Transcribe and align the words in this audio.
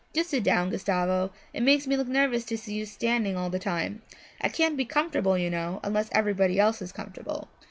'Just 0.15 0.31
sit 0.31 0.41
down, 0.41 0.71
Gustavo, 0.71 1.29
it 1.53 1.61
makes 1.61 1.85
me 1.85 1.95
nervous 1.95 2.43
to 2.45 2.57
see 2.57 2.73
you 2.73 2.87
standing 2.87 3.37
all 3.37 3.51
the 3.51 3.59
time. 3.59 4.01
I 4.41 4.49
can't 4.49 4.75
be 4.75 4.83
comfortable, 4.83 5.37
you 5.37 5.51
know, 5.51 5.79
unless 5.83 6.09
everybody 6.11 6.59
else 6.59 6.81
is 6.81 6.91
comfortable. 6.91 7.49